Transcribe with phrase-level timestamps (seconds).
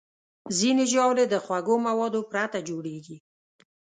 [0.57, 3.17] ځینې ژاولې د خوږو موادو پرته جوړېږي.